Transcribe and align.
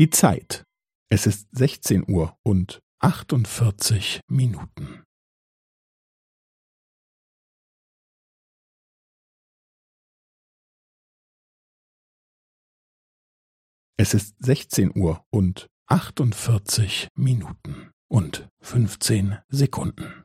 Die 0.00 0.08
Zeit. 0.08 0.64
Es 1.12 1.26
ist 1.26 1.46
16 1.54 2.04
Uhr 2.10 2.34
und 2.42 2.80
48 3.00 4.20
Minuten. 4.30 5.04
Es 13.98 14.14
ist 14.14 14.42
16 14.42 14.90
Uhr 14.98 15.22
und 15.28 15.66
48 15.90 17.08
Minuten 17.14 17.90
und 18.10 18.48
15 18.62 19.36
Sekunden. 19.50 20.24